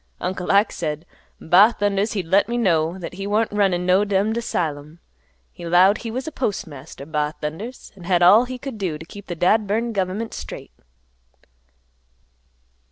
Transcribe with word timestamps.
Uncle 0.19 0.51
Ike 0.51 0.71
said 0.71 1.05
'Ba 1.39 1.75
thundas!' 1.79 2.13
he'd 2.13 2.25
let 2.25 2.49
me 2.49 2.57
know 2.57 2.97
that 2.97 3.13
he 3.13 3.27
warn't 3.27 3.51
runnin' 3.51 3.85
no 3.85 4.03
dummed 4.03 4.35
asylum. 4.35 4.99
He 5.51 5.63
'lowed 5.63 5.99
he 5.99 6.09
was 6.09 6.27
postmaster, 6.33 7.05
'Ba 7.05 7.35
thundas!' 7.39 7.91
an' 7.95 8.05
had 8.05 8.23
all 8.23 8.45
he 8.45 8.57
could 8.57 8.79
do 8.79 8.97
t' 8.97 9.05
keep 9.05 9.27
th' 9.27 9.37
dad 9.37 9.67
burned 9.67 9.93
gov'ment 9.93 10.33
straight." 10.33 10.71